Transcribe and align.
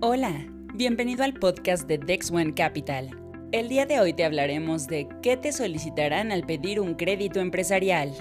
Hola, 0.00 0.46
bienvenido 0.74 1.24
al 1.24 1.34
podcast 1.34 1.88
de 1.88 1.98
Dex 1.98 2.30
One 2.30 2.54
Capital. 2.54 3.10
El 3.50 3.68
día 3.68 3.84
de 3.84 3.98
hoy 3.98 4.12
te 4.12 4.24
hablaremos 4.24 4.86
de 4.86 5.08
qué 5.22 5.36
te 5.36 5.50
solicitarán 5.50 6.30
al 6.30 6.46
pedir 6.46 6.78
un 6.78 6.94
crédito 6.94 7.40
empresarial. 7.40 8.12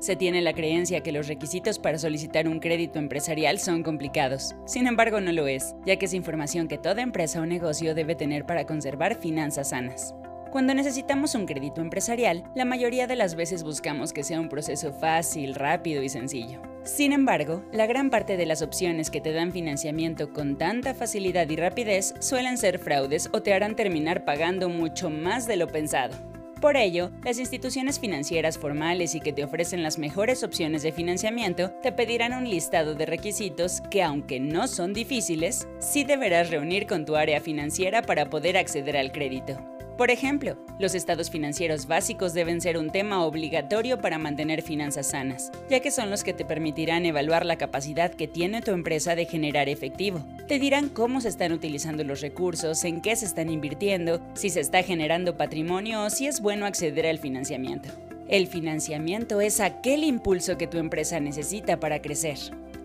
Se 0.00 0.16
tiene 0.16 0.42
la 0.42 0.52
creencia 0.52 1.04
que 1.04 1.12
los 1.12 1.28
requisitos 1.28 1.78
para 1.78 1.98
solicitar 1.98 2.48
un 2.48 2.58
crédito 2.58 2.98
empresarial 2.98 3.60
son 3.60 3.84
complicados. 3.84 4.56
Sin 4.66 4.88
embargo, 4.88 5.20
no 5.20 5.30
lo 5.30 5.46
es, 5.46 5.76
ya 5.86 5.94
que 5.94 6.06
es 6.06 6.14
información 6.14 6.66
que 6.66 6.76
toda 6.76 7.02
empresa 7.02 7.40
o 7.40 7.46
negocio 7.46 7.94
debe 7.94 8.16
tener 8.16 8.44
para 8.44 8.66
conservar 8.66 9.14
finanzas 9.14 9.68
sanas. 9.68 10.16
Cuando 10.50 10.74
necesitamos 10.74 11.36
un 11.36 11.46
crédito 11.46 11.80
empresarial, 11.80 12.50
la 12.56 12.64
mayoría 12.64 13.06
de 13.06 13.14
las 13.14 13.36
veces 13.36 13.62
buscamos 13.62 14.12
que 14.12 14.24
sea 14.24 14.40
un 14.40 14.48
proceso 14.48 14.92
fácil, 14.92 15.54
rápido 15.54 16.02
y 16.02 16.08
sencillo. 16.08 16.71
Sin 16.84 17.12
embargo, 17.12 17.62
la 17.72 17.86
gran 17.86 18.10
parte 18.10 18.36
de 18.36 18.44
las 18.44 18.60
opciones 18.60 19.08
que 19.08 19.20
te 19.20 19.32
dan 19.32 19.52
financiamiento 19.52 20.32
con 20.32 20.58
tanta 20.58 20.94
facilidad 20.94 21.48
y 21.48 21.54
rapidez 21.54 22.14
suelen 22.18 22.58
ser 22.58 22.80
fraudes 22.80 23.30
o 23.32 23.40
te 23.40 23.54
harán 23.54 23.76
terminar 23.76 24.24
pagando 24.24 24.68
mucho 24.68 25.08
más 25.08 25.46
de 25.46 25.56
lo 25.56 25.68
pensado. 25.68 26.16
Por 26.60 26.76
ello, 26.76 27.10
las 27.24 27.38
instituciones 27.38 27.98
financieras 27.98 28.56
formales 28.56 29.14
y 29.14 29.20
que 29.20 29.32
te 29.32 29.42
ofrecen 29.42 29.82
las 29.82 29.98
mejores 29.98 30.44
opciones 30.44 30.82
de 30.82 30.92
financiamiento 30.92 31.72
te 31.82 31.90
pedirán 31.92 32.34
un 32.34 32.48
listado 32.48 32.94
de 32.94 33.06
requisitos 33.06 33.80
que, 33.90 34.02
aunque 34.02 34.38
no 34.38 34.68
son 34.68 34.92
difíciles, 34.92 35.66
sí 35.80 36.04
deberás 36.04 36.50
reunir 36.50 36.86
con 36.86 37.04
tu 37.04 37.16
área 37.16 37.40
financiera 37.40 38.02
para 38.02 38.30
poder 38.30 38.56
acceder 38.56 38.96
al 38.96 39.10
crédito. 39.10 39.71
Por 39.96 40.10
ejemplo, 40.10 40.56
los 40.78 40.94
estados 40.94 41.30
financieros 41.30 41.86
básicos 41.86 42.32
deben 42.32 42.60
ser 42.60 42.78
un 42.78 42.90
tema 42.90 43.24
obligatorio 43.24 44.00
para 44.00 44.18
mantener 44.18 44.62
finanzas 44.62 45.08
sanas, 45.08 45.52
ya 45.68 45.80
que 45.80 45.90
son 45.90 46.10
los 46.10 46.24
que 46.24 46.32
te 46.32 46.46
permitirán 46.46 47.04
evaluar 47.04 47.44
la 47.44 47.56
capacidad 47.56 48.10
que 48.12 48.26
tiene 48.26 48.62
tu 48.62 48.70
empresa 48.70 49.14
de 49.14 49.26
generar 49.26 49.68
efectivo. 49.68 50.24
Te 50.48 50.58
dirán 50.58 50.88
cómo 50.88 51.20
se 51.20 51.28
están 51.28 51.52
utilizando 51.52 52.04
los 52.04 52.22
recursos, 52.22 52.84
en 52.84 53.02
qué 53.02 53.14
se 53.16 53.26
están 53.26 53.50
invirtiendo, 53.50 54.20
si 54.34 54.48
se 54.48 54.60
está 54.60 54.82
generando 54.82 55.36
patrimonio 55.36 56.04
o 56.04 56.10
si 56.10 56.26
es 56.26 56.40
bueno 56.40 56.64
acceder 56.64 57.06
al 57.06 57.18
financiamiento. 57.18 57.90
El 58.28 58.46
financiamiento 58.46 59.42
es 59.42 59.60
aquel 59.60 60.04
impulso 60.04 60.56
que 60.56 60.66
tu 60.66 60.78
empresa 60.78 61.20
necesita 61.20 61.78
para 61.78 62.00
crecer. 62.00 62.38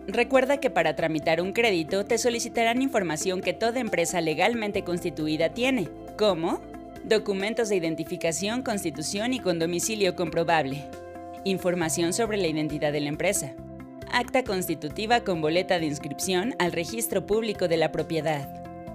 Recuerda 0.06 0.58
que 0.58 0.70
para 0.70 0.94
tramitar 0.94 1.40
un 1.40 1.52
crédito 1.52 2.04
te 2.04 2.18
solicitarán 2.18 2.82
información 2.82 3.40
que 3.40 3.54
toda 3.54 3.80
empresa 3.80 4.20
legalmente 4.20 4.84
constituida 4.84 5.50
tiene, 5.50 5.88
como 6.16 6.60
documentos 7.04 7.68
de 7.68 7.76
identificación, 7.76 8.62
constitución 8.62 9.32
y 9.32 9.40
con 9.40 9.58
domicilio 9.58 10.14
comprobable, 10.16 10.84
información 11.44 12.12
sobre 12.12 12.38
la 12.38 12.46
identidad 12.48 12.92
de 12.92 13.00
la 13.00 13.08
empresa, 13.08 13.54
acta 14.10 14.44
constitutiva 14.44 15.20
con 15.20 15.40
boleta 15.40 15.78
de 15.78 15.86
inscripción 15.86 16.54
al 16.58 16.72
registro 16.72 17.26
público 17.26 17.68
de 17.68 17.76
la 17.76 17.92
propiedad, 17.92 18.48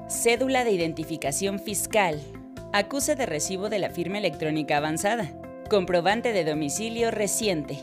cédula 0.10 0.64
de 0.64 0.72
identificación 0.72 1.60
fiscal, 1.60 2.20
acuse 2.72 3.16
de 3.16 3.26
recibo 3.26 3.70
de 3.70 3.80
la 3.80 3.90
firma 3.90 4.18
electrónica 4.18 4.78
avanzada, 4.78 5.32
comprobante 5.70 6.34
de 6.34 6.44
domicilio 6.44 7.12
reciente, 7.12 7.80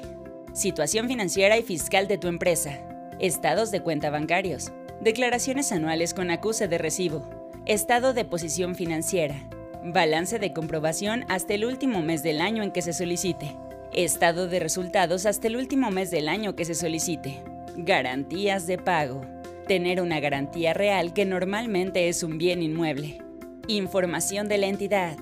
situación 0.53 1.09
financiera 1.09 1.57
y 1.59 1.63
fiscal 1.63 2.09
de 2.09 2.19
tu 2.19 2.29
empresa, 2.29 2.79
estados 3.21 3.71
de 3.71 3.81
cuenta 3.81 4.11
bancarios, 4.11 4.73
declaraciones 5.01 5.73
anuales 5.73 6.15
con 6.15 6.31
acuse 6.31 6.69
de 6.69 6.79
recibo, 6.79 7.29
estado 7.67 8.13
de 8.13 8.25
posición 8.25 8.75
financiera, 8.75 9.49
balance 9.83 10.39
de 10.39 10.53
comprobación 10.53 11.25
hasta 11.29 11.55
el 11.55 11.65
último 11.65 12.03
mes 12.03 12.23
del 12.23 12.41
año 12.41 12.63
en 12.63 12.71
que 12.71 12.83
se 12.83 12.93
solicite, 12.93 13.57
estado 13.93 14.49
de 14.49 14.61
resultados 14.61 15.27
hasta 15.27 15.49
el 15.49 15.57
último 15.57 15.91
mes 15.91 16.11
del 16.11 16.29
año 16.29 16.55
que 16.55 16.65
se 16.65 16.75
solicite, 16.75 17.43
garantías 17.77 18.67
de 18.67 18.79
pago, 18.79 19.23
tener 19.67 20.01
una 20.01 20.21
garantía 20.21 20.75
real 20.75 21.13
que 21.13 21.25
normalmente 21.25 22.09
es 22.09 22.23
un 22.23 22.39
bien 22.39 22.63
inmueble, 22.63 23.23
información 23.69 24.49
de 24.49 24.59
la 24.59 24.67
entidad, 24.67 25.17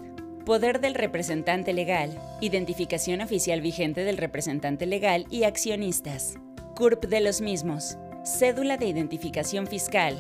poder 0.45 0.81
del 0.81 0.95
representante 0.95 1.73
legal, 1.73 2.11
identificación 2.41 3.21
oficial 3.21 3.61
vigente 3.61 4.05
del 4.05 4.17
representante 4.17 4.87
legal 4.87 5.27
y 5.31 5.45
accionistas, 5.45 6.39
CURP 6.75 7.05
de 7.07 7.21
los 7.21 7.41
mismos, 7.41 7.99
cédula 8.25 8.77
de 8.77 8.87
identificación 8.87 9.67
fiscal, 9.67 10.17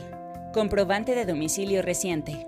comprobante 0.52 1.14
de 1.14 1.24
domicilio 1.24 1.82
reciente, 1.82 2.46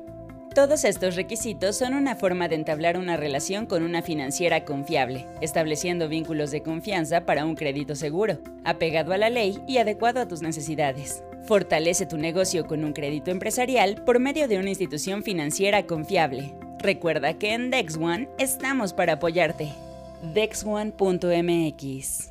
todos 0.54 0.84
estos 0.84 1.16
requisitos 1.16 1.76
son 1.76 1.94
una 1.94 2.16
forma 2.16 2.48
de 2.48 2.56
entablar 2.56 2.96
una 2.96 3.16
relación 3.16 3.66
con 3.66 3.82
una 3.82 4.02
financiera 4.02 4.64
confiable, 4.64 5.26
estableciendo 5.40 6.08
vínculos 6.08 6.50
de 6.50 6.62
confianza 6.62 7.24
para 7.24 7.44
un 7.44 7.54
crédito 7.54 7.94
seguro, 7.94 8.38
apegado 8.64 9.12
a 9.12 9.18
la 9.18 9.30
ley 9.30 9.62
y 9.66 9.78
adecuado 9.78 10.20
a 10.20 10.28
tus 10.28 10.42
necesidades. 10.42 11.22
Fortalece 11.44 12.06
tu 12.06 12.16
negocio 12.16 12.66
con 12.66 12.84
un 12.84 12.92
crédito 12.92 13.30
empresarial 13.30 14.02
por 14.04 14.18
medio 14.18 14.48
de 14.48 14.58
una 14.58 14.70
institución 14.70 15.22
financiera 15.22 15.86
confiable. 15.86 16.52
Recuerda 16.78 17.34
que 17.34 17.54
en 17.54 17.70
DexOne 17.70 18.28
estamos 18.38 18.92
para 18.92 19.14
apoyarte. 19.14 19.68
DexOne.mx 20.34 22.30